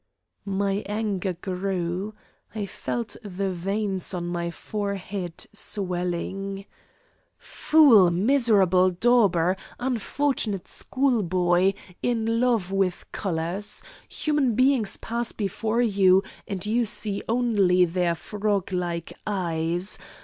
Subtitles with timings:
[0.47, 2.15] My anger grew.
[2.55, 6.65] I felt the veins on my forehead swelling.
[7.37, 13.83] "Fool, miserable dauber, unfortunate schoolboy, in love with colours!
[14.09, 19.99] Human beings pass before you, and you see only their froglike eyes.